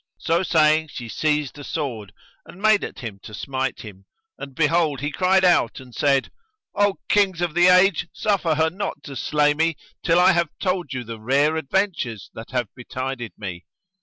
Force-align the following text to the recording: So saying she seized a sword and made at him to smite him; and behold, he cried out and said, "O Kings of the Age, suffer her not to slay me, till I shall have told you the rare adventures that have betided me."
So 0.17 0.41
saying 0.41 0.87
she 0.87 1.07
seized 1.07 1.59
a 1.59 1.63
sword 1.63 2.11
and 2.47 2.59
made 2.59 2.83
at 2.83 3.01
him 3.01 3.19
to 3.21 3.35
smite 3.35 3.81
him; 3.81 4.05
and 4.35 4.55
behold, 4.55 4.99
he 4.99 5.11
cried 5.11 5.45
out 5.45 5.79
and 5.79 5.93
said, 5.93 6.31
"O 6.73 6.97
Kings 7.07 7.39
of 7.39 7.53
the 7.53 7.67
Age, 7.67 8.07
suffer 8.11 8.55
her 8.55 8.71
not 8.71 9.03
to 9.03 9.15
slay 9.15 9.53
me, 9.53 9.77
till 10.03 10.19
I 10.19 10.29
shall 10.29 10.33
have 10.33 10.49
told 10.59 10.91
you 10.91 11.03
the 11.03 11.19
rare 11.21 11.55
adventures 11.55 12.31
that 12.33 12.49
have 12.49 12.73
betided 12.75 13.33
me." 13.37 13.67